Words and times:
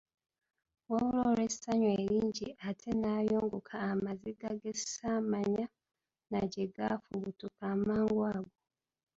Wabula 0.91 1.21
olw'essanyu 1.31 1.87
eringi 1.99 2.47
ate 2.69 2.89
nayunguka 3.01 3.75
amaziga 3.91 4.49
ge 4.61 4.73
ssaamanya 4.79 5.65
na 6.31 6.41
gye 6.51 6.63
gaafubutuka 6.75 7.61
amangu 7.75 8.19
ago. 8.33 8.51